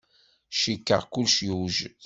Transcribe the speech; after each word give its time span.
Cikkeɣ 0.59 1.01
kullec 1.13 1.37
yewjed. 1.47 1.93